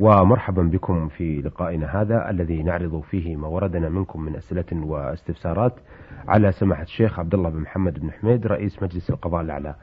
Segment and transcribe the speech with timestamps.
[0.00, 5.72] ومرحبا بكم في لقائنا هذا الذي نعرض فيه ما وردنا منكم من أسئلة واستفسارات
[6.28, 9.74] على سماحة الشيخ عبد الله بن محمد بن حميد رئيس مجلس القضاء الأعلى.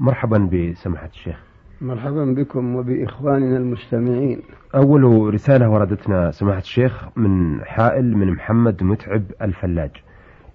[0.00, 1.36] مرحبا بسماحة الشيخ.
[1.80, 4.42] مرحبا بكم وبإخواننا المستمعين.
[4.74, 9.90] أول رسالة وردتنا سماحة الشيخ من حائل من محمد متعب الفلاج.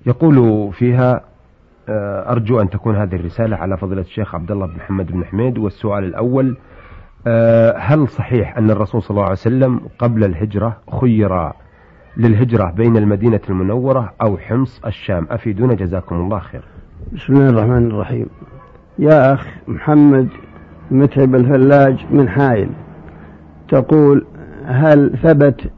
[0.05, 1.21] يقول فيها
[1.89, 5.57] آه، أرجو أن تكون هذه الرسالة على فضيلة الشيخ عبد الله بن محمد بن حميد.
[5.57, 6.57] والسؤال الأول
[7.77, 11.51] هل صحيح أن الرسول صلى الله عليه وسلم قبل الهجرة خير
[12.17, 16.61] للهجرة بين المدينة المنورة أو حمص الشام؟ أفيدونا جزاكم الله خير.
[17.13, 18.26] بسم الله الرحمن الرحيم.
[18.99, 20.27] يا أخ محمد
[20.91, 22.70] متعب الفلاج من حائل.
[23.70, 24.26] تقول
[24.65, 25.71] هل ثبت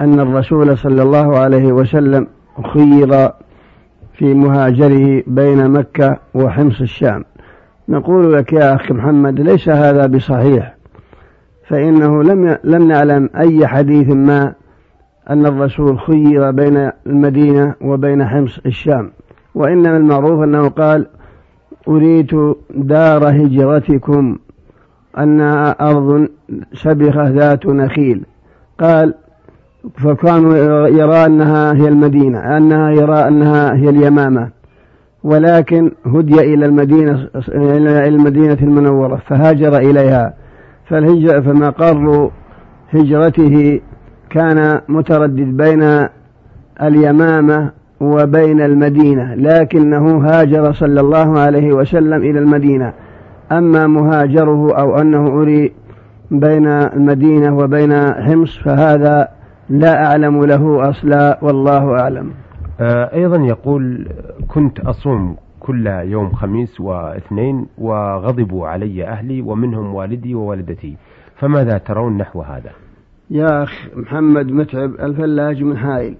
[0.00, 2.26] أن الرسول صلى الله عليه وسلم
[2.74, 3.30] خير
[4.12, 7.24] في مهاجره بين مكة وحمص الشام؟
[7.88, 10.76] نقول لك يا أخي محمد ليس هذا بصحيح
[11.68, 14.52] فإنه لم لم نعلم أي حديث ما
[15.30, 19.10] أن الرسول خير بين المدينة وبين حمص الشام
[19.54, 21.06] وإنما المعروف أنه قال
[21.88, 24.38] أريد دار هجرتكم
[25.18, 26.28] أنها أرض
[26.72, 28.22] سبخة ذات نخيل.
[28.80, 29.14] قال
[29.96, 30.56] فكانوا
[30.88, 34.50] يرى أنها هي المدينة أنها يرى أنها هي اليمامة.
[35.24, 40.34] ولكن هدي إلى المدينة إلى المدينة المنورة فهاجر إليها.
[40.88, 42.30] فالهجرة فمقر
[42.90, 43.80] هجرته
[44.30, 46.08] كان متردد بين
[46.82, 52.92] اليمامة وبين المدينة لكنه هاجر صلى الله عليه وسلم إلى المدينة.
[53.52, 55.72] أما مهاجره أو أنه أري
[56.30, 59.28] بين المدينة وبين حمص فهذا
[59.68, 62.30] لا أعلم له أصلا والله أعلم.
[62.80, 64.08] أيضا يقول
[64.48, 70.96] كنت أصوم كل يوم خميس واثنين وغضبوا علي أهلي ومنهم والدي ووالدتي.
[71.36, 72.70] فماذا ترون نحو هذا؟
[73.30, 76.14] يا أخ محمد متعب الفلاج من حائل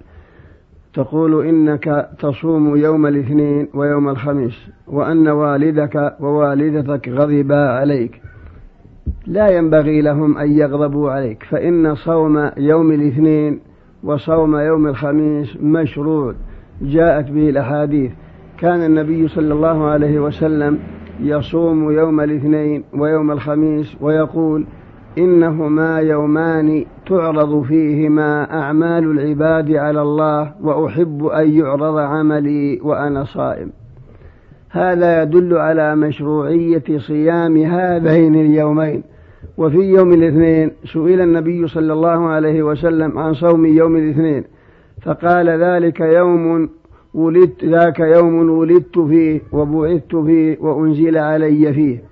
[0.93, 8.21] تقول إنك تصوم يوم الاثنين ويوم الخميس وأن والدك ووالدتك غضبا عليك.
[9.27, 13.59] لا ينبغي لهم أن يغضبوا عليك فإن صوم يوم الاثنين
[14.05, 16.33] وصوم يوم الخميس مشروع.
[16.81, 18.11] جاءت به الأحاديث.
[18.57, 20.79] كان النبي صلى الله عليه وسلم
[21.19, 24.65] يصوم يوم الاثنين ويوم الخميس ويقول
[25.17, 33.71] إنهما يومان تعرض فيهما أعمال العباد على الله وأحب أن يعرض عملي وأنا صائم.
[34.69, 39.03] هذا يدل على مشروعية صيام هذين اليومين.
[39.57, 44.43] وفي يوم الاثنين سئل النبي صلى الله عليه وسلم عن صوم يوم الاثنين
[45.01, 46.69] فقال ذلك يوم
[47.13, 52.03] ولدت ذاك يوم ولدت فيه وبعثت فيه وأنزل علي فيه.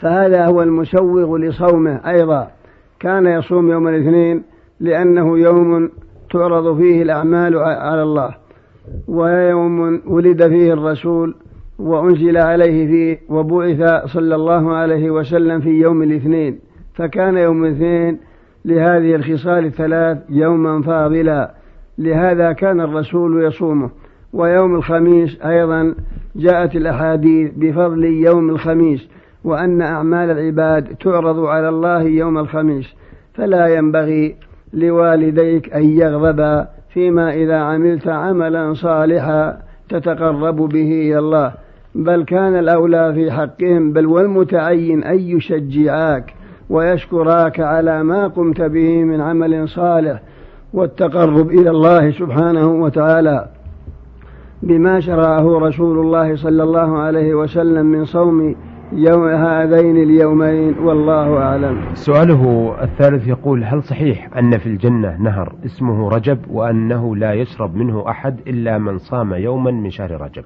[0.00, 2.50] فهذا هو المسوغ لصومه أيضا.
[3.00, 4.42] كان يصوم يوم الاثنين
[4.80, 5.90] لأنه يوم
[6.30, 8.34] تعرض فيه الأعمال على الله
[9.08, 11.34] ويوم ولد فيه الرسول
[11.80, 16.58] وأنزل عليه فيه وبعث صلى الله عليه وسلم في يوم الاثنين
[16.94, 18.18] فكان يوم الاثنين
[18.64, 21.54] لهذه الخصال الثلاث يوما فاضلا.
[21.98, 23.90] لهذا كان الرسول يصومه.
[24.32, 25.94] ويوم الخميس أيضا
[26.36, 29.08] جاءت الأحاديث بفضل يوم الخميس
[29.44, 32.94] وأن أعمال العباد تعرض على الله يوم الخميس.
[33.34, 34.36] فلا ينبغي
[34.72, 39.58] لوالديك أن يغضبا فيما إذا عملت عملا صالحا
[39.88, 41.52] تتقرب به إلى الله.
[41.94, 46.34] بل كان الأولى في حقهم بل والمتعين أن يشجعاك
[46.70, 50.22] ويشكراك على ما قمت به من عمل صالح
[50.72, 53.48] والتقرب إلى الله سبحانه وتعالى
[54.62, 58.56] بما شرعه رسول الله صلى الله عليه وسلم من صوم
[58.92, 61.80] يوم هذين اليومين والله أعلم.
[61.94, 68.10] سؤاله الثالث يقول هل صحيح أن في الجنة نهر اسمه رجب وأنه لا يشرب منه
[68.10, 70.44] أحد إلا من صام يوما من شهر رجب؟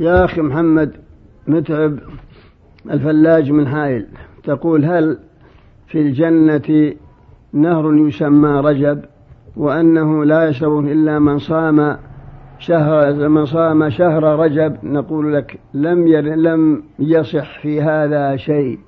[0.00, 0.92] يا أخي محمد
[1.46, 1.98] متعب
[2.90, 4.06] الفلاج من حائل
[4.44, 5.18] تقول هل
[5.86, 6.94] في الجنة
[7.52, 9.04] نهر يسمى رجب؟
[9.56, 11.96] وأنه لا يشرب إلا من صام
[12.58, 14.76] شهر من صام شهر رجب.
[14.82, 18.78] نقول لك لم لم يصح في هذا شيء.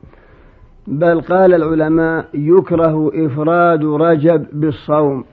[0.86, 5.24] بل قال العلماء يكره إفراد رجب بالصوم.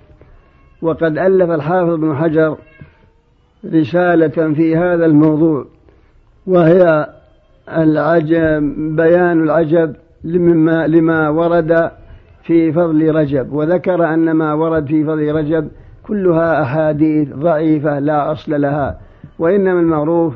[0.82, 2.58] وقد ألف الحافظ ابن حجر
[3.66, 5.66] رسالة في هذا الموضوع
[6.48, 7.08] وهي
[7.70, 8.64] العجب
[8.96, 11.92] بيان العجب لما, لما ورد
[12.44, 15.68] في فضل رجب وذكر أن ما ورد في فضل رجب
[16.04, 19.00] كلها أحاديث ضعيفة لا أصل لها
[19.40, 20.34] وإنما المعروف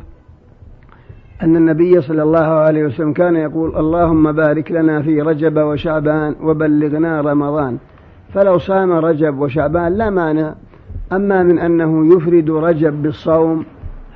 [1.44, 7.22] أن النبي صلى الله عليه وسلم كان يقول اللهم بارك لنا في رجب وشعبان وبلغنا
[7.22, 7.78] رمضان
[8.34, 10.56] فلو صام رجب وشعبان لا مانع
[11.14, 13.66] أما من أنه يفرد رجب بالصوم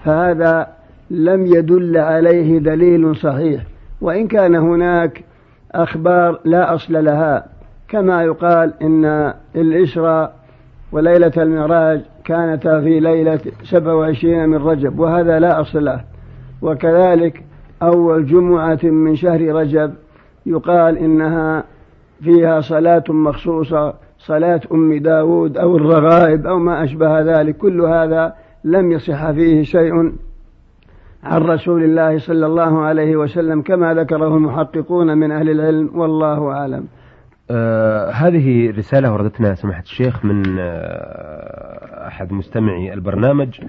[0.04, 0.68] فهذا
[1.12, 3.64] لم يدل عليه دليل صحيح
[4.02, 5.24] وإن كان هناك
[5.72, 7.46] أخبار لا أصل لها
[7.88, 10.36] كما يقال إن الإسراء
[10.92, 16.02] وليلة المعراج كانتا في ليلة 27 من رجب وهذا لا أصل له.
[16.62, 17.44] وكذلك
[17.82, 19.94] أول جمعة من شهر رجب
[20.46, 21.64] يقال إنها
[22.24, 28.34] فيها صلاة مخصوصة صلاة أم داود أو الرغائب أو ما أشبه ذلك كل هذا
[28.64, 30.14] لم يصح فيه شيء
[31.24, 36.86] عن رسول الله صلى الله عليه وسلم كما ذكره المحققون من أهل العلم والله أعلم.
[37.52, 43.62] آه هذه رسالة وردتنا سماحة الشيخ من آه أحد مستمعي البرنامج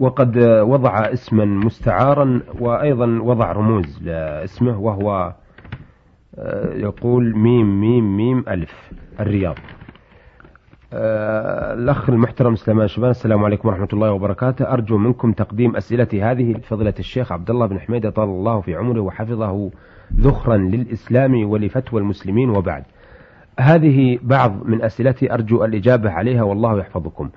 [0.00, 5.32] وقد وضع اسما مستعارا وأيضا وضع رموز لاسمه وهو
[6.38, 8.90] آه يقول ميم ميم ميم ألف
[9.20, 9.54] الرياض.
[9.54, 9.75] آه،
[10.92, 14.72] الأخ المحترم سليمان شبان السلام عليكم ورحمة الله وبركاته.
[14.72, 19.00] أرجو منكم تقديم أسئلتي هذه لفضيلة الشيخ عبد الله بن حميدة طال الله في عمره
[19.00, 19.70] وحفظه
[20.16, 22.84] ذخرا للإسلام ولفتوى المسلمين وبعد.
[23.60, 27.30] هذه بعض من أسئلتي أرجو الإجابة عليها والله يحفظكم.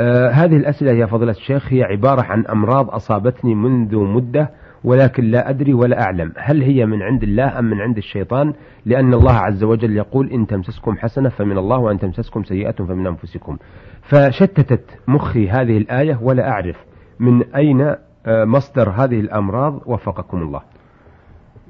[0.00, 4.50] آه هذه الأسئلة يا فضيلة الشيخ هي عبارة عن أمراض أصابتني منذ مدة
[4.84, 6.32] ولكن لا أدري ولا أعلم.
[6.36, 8.52] هل هي من عند الله أم من عند الشيطان؟
[8.86, 13.56] لأن الله عز وجل يقول إن تمسسكم حسنة فمن الله وأن تمسسكم سيئة فمن أنفسكم.
[14.02, 16.76] فشتتت مخي هذه الآية ولا أعرف
[17.20, 17.94] من أين
[18.26, 20.60] آه، مصدر هذه الأمراض وفقكم الله.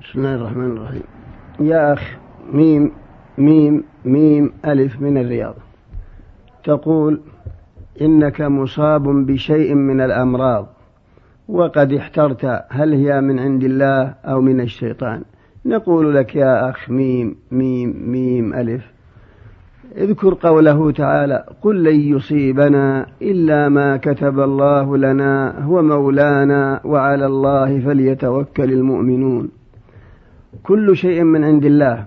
[0.01, 1.03] بسم الله الرحمن الرحيم.
[1.61, 2.17] يا أخ
[2.53, 2.93] ميم
[3.39, 5.55] ميم ميم ألف من الرياض.
[6.65, 7.21] تقول
[8.01, 10.67] إنك مصاب بشيء من الأمراض.
[11.51, 15.23] وقد احترت هل هي من عند الله أو من الشيطان.
[15.67, 18.93] نقول لك يا أخ ميم ميم ميم ألف.
[19.97, 27.81] اذكر قوله تعالى قل لن يصيبنا إلا ما كتب الله لنا هو مولانا وعلى الله
[27.81, 29.51] فليتوكل المؤمنون.
[30.63, 32.07] كل شيء من عند الله.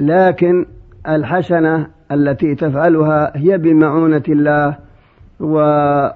[0.00, 0.66] لكن
[1.08, 4.76] الحسنة التي تفعلها هي بمعونة الله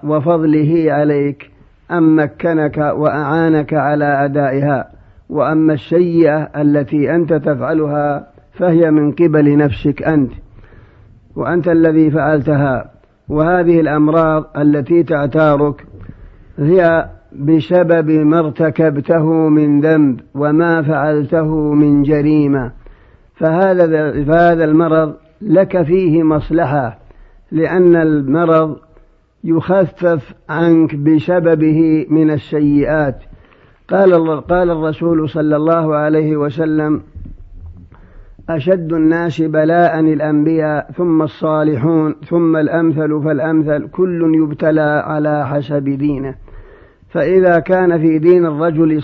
[0.04, 1.53] وفضله عليك.
[1.90, 4.90] أن مكنك وأعانك على أدائها
[5.28, 10.32] وأما السيئة التي أنت تفعلها فهي من قبل نفسك أنت
[11.36, 12.90] وأنت الذي فعلتها.
[13.28, 15.86] وهذه الأمراض التي تعتارك
[16.58, 22.72] هي بسبب ما ارتكبته من ذنب وما فعلته من جريمة.
[23.34, 26.98] فهذا فهذا المرض لك فيه مصلحة
[27.52, 28.76] لأن المرض
[29.44, 33.22] يخفف عنك بسببه من السيئات.
[33.88, 37.02] قال قال الرسول صلى الله عليه وسلم
[38.48, 46.34] أشد الناس بلاء الأنبياء ثم الصالحون ثم الأمثل فالأمثل كل يبتلى على حسب دينه.
[47.08, 49.02] فإذا كان في دين الرجل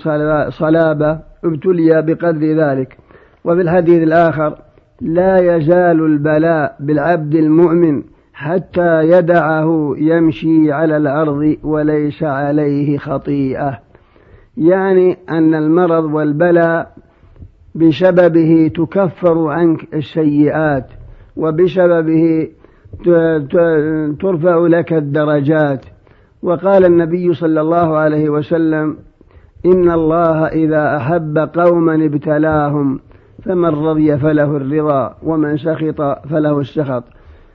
[0.53, 2.97] صلابة ابتلي بقدر ذلك.
[3.45, 4.59] وفي الحديث الآخر
[5.01, 8.03] لا يزال البلاء بالعبد المؤمن
[8.41, 13.79] حتى يدعه يمشي على الأرض وليس عليه خطيئة.
[14.57, 16.93] يعني أن المرض والبلاء
[17.75, 20.87] بسببه تكفر عنك السيئات
[21.37, 22.49] وبسببه
[24.21, 25.85] ترفع لك الدرجات.
[26.43, 28.97] وقال النبي صلى الله عليه وسلم
[29.67, 33.01] إن الله إذا أحب قوما ابتلاهم
[33.45, 37.05] فمن رضي فله الرضا ومن سخط فله السخط.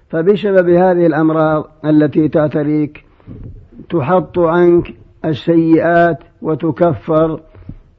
[0.10, 3.06] فبسبب هذه الأمراض التي تعتريك
[3.90, 4.94] تحط عنك
[5.26, 7.40] السيئات وتكفر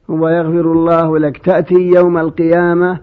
[0.07, 1.37] ويغفر الله لك.
[1.37, 2.99] تأتي يوم القيامة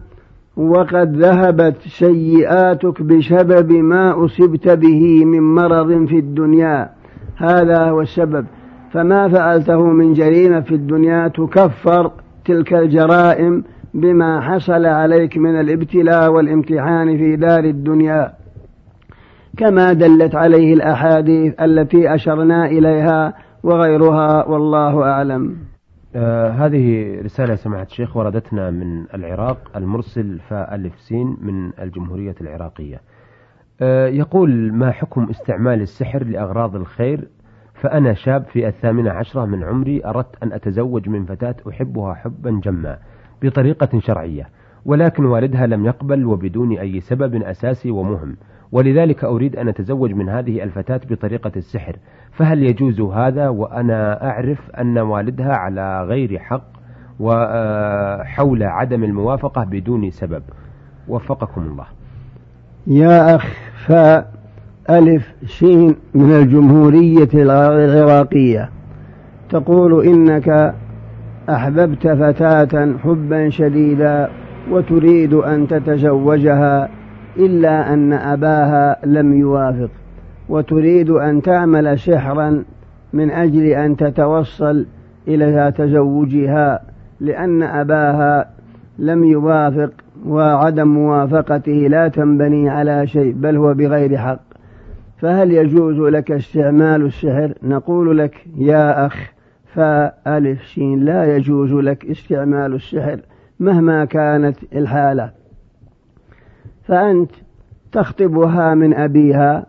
[0.56, 6.90] وقد ذهبت سيئاتك بسبب ما أصبت به من مرض في الدنيا.
[7.36, 8.46] هذا هو السبب.
[8.92, 12.10] فما فعلته من جريمة في الدنيا تكفر
[12.44, 18.43] تلك الجرائم بما حصل عليك من الابتلاء والامتحان في دار الدنيا.
[19.56, 25.56] كما دلت عليه الأحاديث التي أشرنا إليها وغيرها والله أعلم.
[26.16, 33.00] آه هذه رسالة سماحة الشيخ وردتنا من العراق المرسل فألف سين من الجمهورية العراقية.
[33.80, 37.28] آه، يقول ما حكم استعمال السحر لأغراض الخير؟
[37.74, 42.98] فأنا شاب في الثامنة عشرة من عمري أردت أن أتزوج من فتاة أحبها حبا جما
[43.42, 44.48] بطريقة شرعية.
[44.84, 48.36] ولكن والدها لم يقبل وبدون أي سبب أساسي ومهم.
[48.72, 51.96] ولذلك أريد أن أتزوج من هذه الفتاة بطريقة السحر.
[52.32, 56.64] فهل يجوز هذا وأنا أعرف أن والدها على غير حق
[57.20, 60.42] وحول عدم الموافقة بدون سبب.
[61.08, 61.86] وفقكم الله.
[62.86, 63.46] يا أخ
[63.86, 64.32] فاء
[64.90, 68.70] ألف شين من الجمهورية العراقية.
[69.50, 70.74] تقول إنك
[71.48, 74.30] أحببت فتاة حبا شديدا.
[74.70, 76.88] وتريد أن تتزوجها
[77.36, 79.90] إلا أن أباها لم يوافق
[80.48, 82.64] وتريد أن تعمل سحرا
[83.12, 84.86] من أجل أن تتوصل
[85.28, 86.80] إلى تزوجها
[87.20, 88.50] لأن أباها
[88.98, 89.90] لم يوافق
[90.26, 94.40] وعدم موافقته لا تنبني على شيء بل هو بغير حق.
[95.18, 99.32] فهل يجوز لك استعمال السحر؟ نقول لك يا أخ
[99.74, 103.20] فألف شين لا يجوز لك استعمال السحر
[103.60, 105.30] مهما كانت الحالة.
[106.84, 107.30] فأنت
[107.92, 109.66] تخطبها من أبيها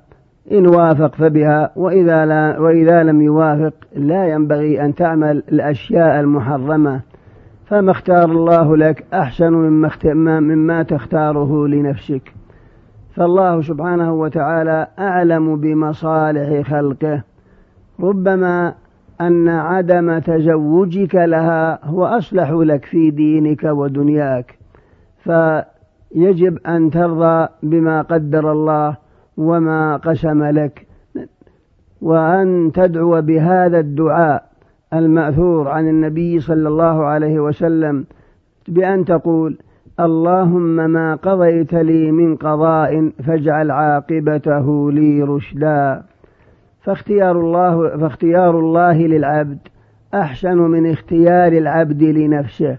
[0.51, 7.01] إن وافق فبها وإذا, لا وإذا لم يوافق لا ينبغي أن تعمل الأشياء المحرمة.
[7.65, 12.33] فما اختار الله لك أحسن مما, مما تختاره لنفسك.
[13.15, 17.23] فالله سبحانه وتعالى أعلم بمصالح خلقه.
[17.99, 18.73] ربما
[19.21, 24.57] أن عدم تزوجك لها هو أصلح لك في دينك ودنياك.
[25.23, 28.97] فيجب أن ترضى بما قدر الله
[29.37, 30.87] وما قسم لك.
[32.01, 34.43] وأن تدعو بهذا الدعاء
[34.93, 38.05] المأثور عن النبي صلى الله عليه وسلم
[38.67, 39.57] بأن تقول
[39.99, 46.03] اللهم ما قضيت لي من قضاء فاجعل عاقبته لي رشدا.
[46.85, 49.57] فاختيار الله فاختيار الله للعبد
[50.13, 52.77] أحسن من اختيار العبد لنفسه.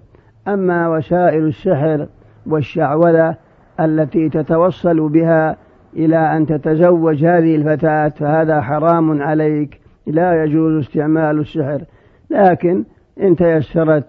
[0.48, 2.06] أما وسائل السحر
[2.46, 3.34] والشعوذة
[3.80, 5.56] التي تتوصل بها
[5.96, 9.80] إلى أن تتزوج هذه الفتاة فهذا حرام عليك.
[10.06, 11.80] لا يجوز استعمال السحر.
[12.30, 12.84] لكن
[13.20, 14.08] إن تيسرت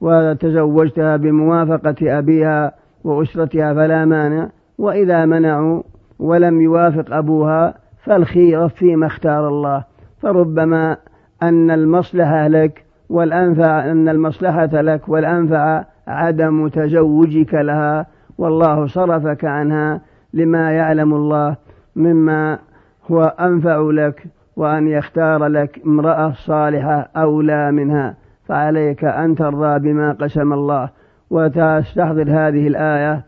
[0.00, 2.72] وتزوجتها بموافقة أبيها
[3.04, 4.48] وأسرتها فلا مانع.
[4.78, 5.82] وإذا منعوا
[6.18, 9.84] ولم يوافق أبوها فالخير فيما اختار الله.
[10.22, 10.96] فربما
[11.42, 18.06] أن المصلحة لك والأنفع أن المصلحة لك والأنفع عدم تزوجك لها.
[18.38, 20.00] والله صرفك عنها
[20.34, 21.56] لما يعلم الله
[21.96, 22.58] مما
[23.10, 28.14] هو أنفع لك وأن يختار لك امرأة صالحة أولى منها.
[28.48, 30.88] فعليك أن ترضى بما قسم الله.
[31.30, 33.24] وتستحضر هذه الآية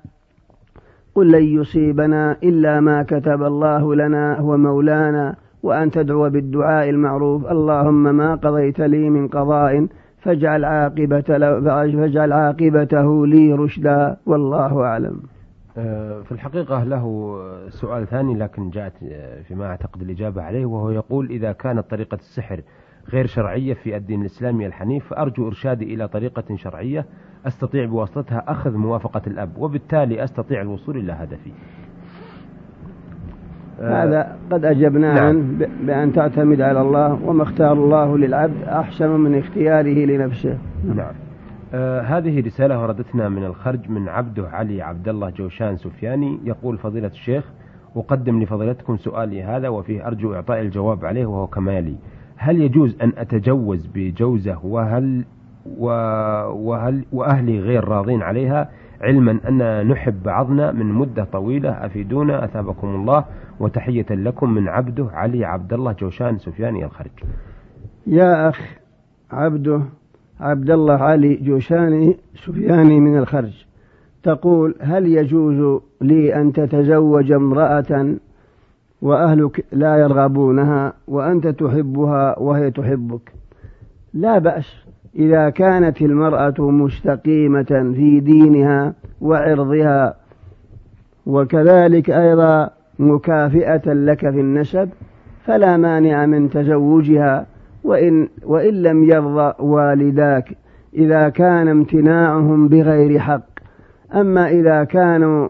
[1.15, 7.47] قل لن يصيبنا إلا ما كتب الله لنا هو مولانا وأن تدعو بالدعاء المعروف.
[7.47, 9.87] اللهم ما قضيت لي من قضاء
[10.23, 15.23] فاجعل عاقبة فاجعل عاقبته لي رشدا والله أعلم.
[15.79, 17.37] آه، في الحقيقة له
[17.69, 22.61] سؤال ثاني لكن جاءت آه، فيما أعتقد الإجابة عليه وهو يقول إذا كانت طريقة السحر
[23.13, 27.07] غير شرعية في الدين الإسلامي الحنيف فأرجو إرشادي إلى طريقة شرعية
[27.47, 31.51] أستطيع بواسطتها أخذ موافقة الأب وبالتالي أستطيع الوصول إلى هدفي.
[33.81, 35.27] آه، هذا قد أجبنا نعم.
[35.27, 40.59] عنه بأن تعتمد على الله وما اختار الله للعبد أحسن من اختياره لنفسه.
[40.85, 41.13] نعم.
[41.75, 46.41] آه هذه رسالة وردتنا من الخرج من عبده علي عبد الله جوشان سفياني.
[46.45, 47.45] يقول فضيلة الشيخ
[47.97, 51.97] أقدم لفضيلتكم سؤالي هذا وفيه أرجو إعطاء الجواب عليه وهو كما يلي
[52.37, 55.25] هل يجوز أن أتجوز بجوزة وهل
[55.77, 63.25] وهل وأهلي غير راضين عليها علما أن نحب بعضنا من مدة طويلة؟ أفيدونا؟ أثابكم الله.
[63.61, 67.11] وتحية لكم من عبده علي عبد الله جوشان سفياني الخرج
[68.07, 68.61] يا أخ
[69.31, 69.81] عبده
[70.41, 73.65] عبد الله علي جوشاني سفياني من الخرج
[74.23, 78.17] تقول هل يجوز لي أن تتزوج امرأة
[79.05, 83.33] وأهلك لا يرغبونها وأنت تحبها وهي تحبك.
[84.15, 84.85] لا بأس
[85.17, 90.15] إذا كانت المرأة مستقيمة في دينها وعرضها
[91.27, 94.89] وكذلك أيضا مكافئة لك في النسب
[95.45, 97.47] فلا مانع من تزوجها
[97.85, 100.57] وإن, وإن لم يرضى والداك
[100.95, 103.49] إذا كان امتناعهم بغير حق.
[104.15, 105.49] أما إذا كانوا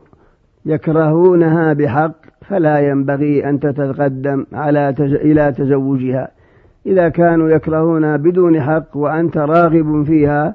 [0.66, 5.14] يكرهونها بحق فلا ينبغي أن تتقدم على تز...
[5.14, 6.28] إلى تزوجها.
[6.86, 10.54] إذا كانوا يكرهونها بدون حق وأنت راغب فيها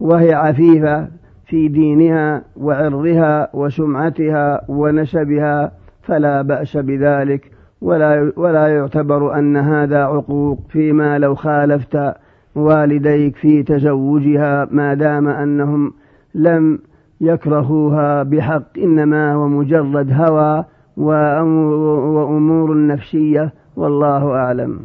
[0.00, 1.08] وهي عفيفة
[1.46, 7.50] في دينها وعرضها وسمعتها ونسبها فلا بأس بذلك.
[7.80, 12.14] ولا ولا يعتبر أن هذا عقوق فيما لو خالفت
[12.54, 15.92] والديك في تزوجها ما دام أنهم
[16.34, 16.78] لم
[17.20, 20.64] يكرهوها بحق إنما هو مجرد هوى
[20.96, 24.80] وأمور نفسية والله أعلم.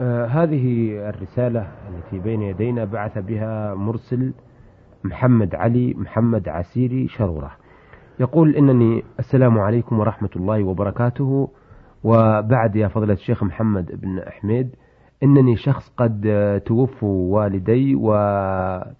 [0.00, 4.32] آه هذه الرسالة التي بين يدينا بعث بها مرسل
[5.04, 7.50] محمد علي محمد عسيري شرورة.
[8.20, 11.48] يقول إنني السلام عليكم ورحمة الله وبركاته.
[12.04, 14.68] وبعد يا فضلة الشيخ محمد بن حميد
[15.22, 16.20] إنني شخص قد
[16.66, 18.94] توفوا والدي وأنا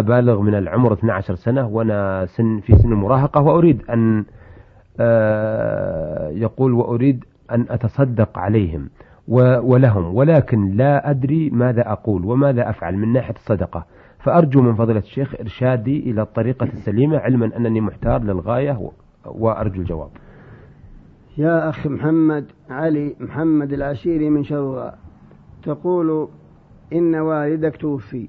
[0.00, 4.24] بالغ من العمر 12 سنة وأنا سن في سن المراهقة وأريد أن
[6.40, 8.90] يقول وأريد أن أتصدق عليهم
[9.28, 13.86] ولهم ولكن لا أدري ماذا أقول وماذا أفعل من ناحية الصدقة.
[14.18, 18.90] فأرجو من فضيلة الشيخ إرشادي إلى الطريقة السليمة علما أنني محتار للغاية
[19.24, 20.10] وأرجو الجواب.
[21.38, 24.94] يا أخ محمد علي محمد العشيري من شروع
[25.62, 26.28] تقول
[26.92, 28.28] إن والدك توفي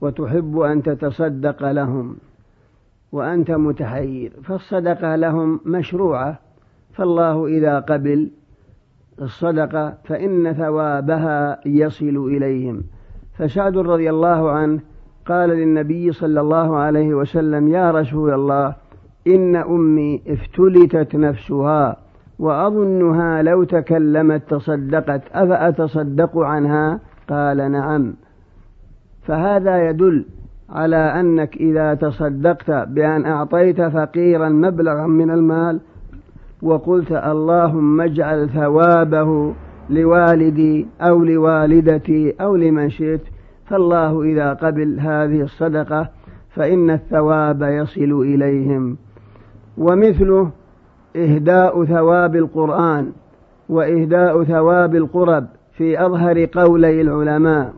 [0.00, 2.16] وتحب أن تتصدق لهم.
[3.14, 6.38] وأنت متحير فالصدقة لهم مشروعة.
[6.92, 8.30] فالله إذا قبل
[9.22, 12.82] الصدقة فإن ثوابها يصل إليهم.
[13.38, 14.80] فسعد رضي الله عنه
[15.26, 18.74] قال للنبي صلى الله عليه وسلم يا رسول الله
[19.26, 21.96] إن أمي افتلتت نفسها
[22.38, 28.14] وأظنها لو تكلمت تصدقت أفأتصدق عنها؟ قال نعم.
[29.22, 30.24] فهذا يدل
[30.74, 35.80] على أنك إذا تصدقت بأن أعطيت فقيرا مبلغا من المال
[36.62, 39.54] وقلت اللهم اجعل ثوابه
[39.90, 43.20] لوالدي أو لوالدتي أو لمن شئت
[43.66, 46.08] فالله إذا قبل هذه الصدقة
[46.50, 48.96] فإن الثواب يصل إليهم.
[49.78, 50.50] ومثله
[51.16, 53.12] إهداء ثواب القرآن
[53.68, 57.72] وإهداء ثواب القرب في أظهر قولي العلماء.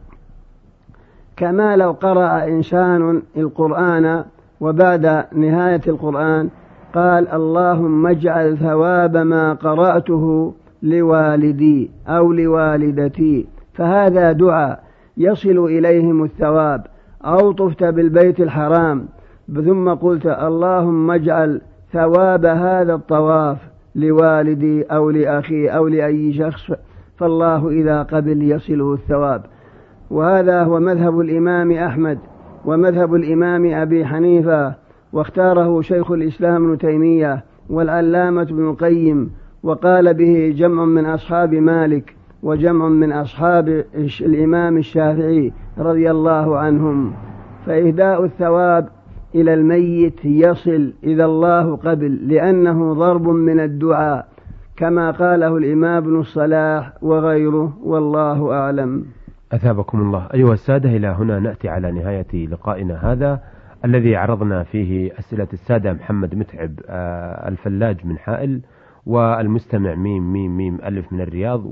[1.36, 4.24] كما لو قرأ إنسان القرآن
[4.60, 6.48] وبعد نهاية القرآن
[6.94, 14.82] قال اللهم اجعل ثواب ما قرأته لوالدي أو لوالدتي فهذا دعاء
[15.16, 16.86] يصل إليهم الثواب.
[17.24, 19.06] أو طفت بالبيت الحرام
[19.54, 21.60] ثم قلت اللهم اجعل
[21.92, 23.58] ثواب هذا الطواف
[23.94, 26.72] لوالدي أو لأخي أو لأي شخص
[27.16, 29.42] فالله إذا قبل يصله الثواب.
[30.10, 32.18] وهذا هو مذهب الإمام أحمد
[32.64, 34.74] ومذهب الإمام أبي حنيفة
[35.12, 39.30] واختاره شيخ الإسلام ابن تيمية والعلامة ابن القيم
[39.62, 43.84] وقال به جمع من أصحاب مالك وجمع من أصحاب
[44.20, 47.12] الإمام الشافعي رضي الله عنهم.
[47.66, 48.88] فإهداء الثواب
[49.34, 54.28] إلى الميت يصل إذا الله قبل لأنه ضرب من الدعاء
[54.76, 59.04] كما قاله الإمام ابن الصلاح وغيره والله أعلم.
[59.52, 60.28] أثابكم الله.
[60.34, 63.42] أيها السادة إلى هنا نأتي على نهاية لقائنا هذا
[63.84, 68.60] الذي عرضنا فيه أسئلة السادة محمد متعب آه، الفلاج من حائل
[69.06, 71.62] والمستمع ميم ميم ميم ألف من الرياض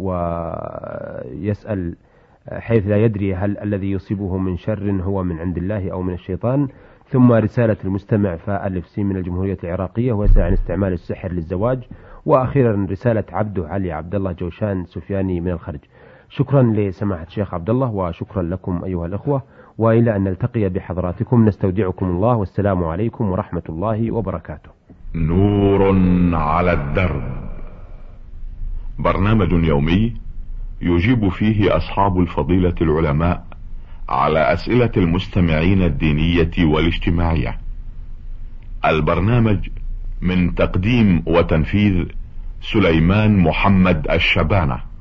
[1.34, 1.96] ويسأل
[2.52, 6.68] حيث لا يدري هل الذي يصيبه من شر هو من عند الله أو من الشيطان.
[7.08, 11.78] ثم رسالة المستمع فألف سي من الجمهورية العراقية ويسأل عن استعمال السحر للزواج.
[12.26, 15.80] وأخيرا رسالة عبده علي عبد الله جوشان سفياني من الخرج
[16.36, 19.42] شكرا لسماحة الشيخ عبد الله وشكرا لكم أيها الأخوة
[19.78, 24.70] وإلى أن نلتقي بحضراتكم نستودعكم الله والسلام عليكم ورحمة الله وبركاته.
[25.14, 25.82] نور
[26.34, 27.22] على الدرب.
[28.98, 30.14] برنامج يومي
[30.82, 33.44] يجيب فيه أصحاب الفضيلة العلماء
[34.08, 37.58] على أسئلة المستمعين الدينية والاجتماعية.
[38.84, 39.68] البرنامج
[40.22, 42.04] من تقديم وتنفيذ
[42.72, 44.93] سليمان محمد الشبانة.